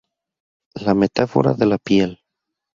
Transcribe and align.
La 0.83 0.95
metáfora 0.95 1.53
de 1.53 1.67
la 1.67 1.77
piel 1.77 2.19